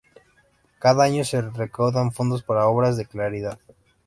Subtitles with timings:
[0.79, 3.59] Cada año se recaudan fondos para obras de caridad.